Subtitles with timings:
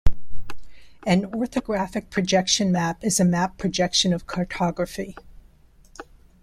[1.05, 5.15] An orthographic projection map is a map projection of cartography.